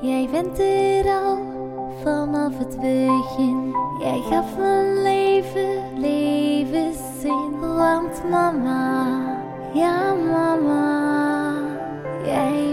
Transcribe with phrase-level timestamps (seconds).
[0.00, 1.38] Jij bent er al
[2.02, 3.74] vanaf het begin.
[4.00, 7.60] Jij gaf mijn leven levenszin.
[7.60, 9.06] Want mama,
[9.74, 11.54] ja mama,
[12.24, 12.67] jij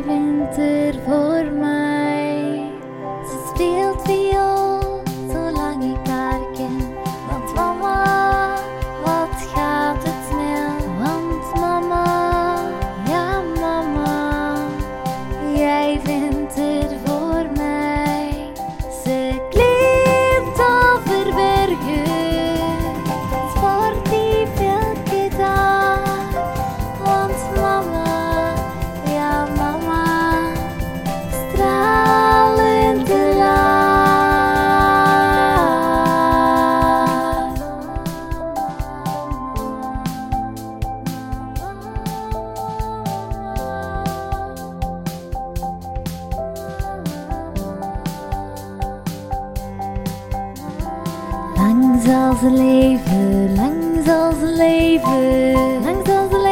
[52.05, 56.44] zal ze leven, lang zal ze leven, lang zal ze leven.